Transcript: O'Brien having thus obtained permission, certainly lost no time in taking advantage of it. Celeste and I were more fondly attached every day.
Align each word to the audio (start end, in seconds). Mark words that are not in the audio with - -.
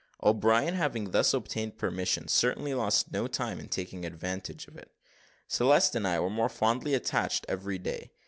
O'Brien 0.23 0.73
having 0.73 1.11
thus 1.11 1.31
obtained 1.31 1.77
permission, 1.77 2.27
certainly 2.27 2.73
lost 2.73 3.11
no 3.11 3.27
time 3.27 3.59
in 3.59 3.69
taking 3.69 4.03
advantage 4.03 4.67
of 4.67 4.75
it. 4.75 4.89
Celeste 5.47 5.93
and 5.95 6.07
I 6.07 6.19
were 6.19 6.27
more 6.27 6.49
fondly 6.49 6.95
attached 6.95 7.45
every 7.47 7.77
day. 7.77 8.09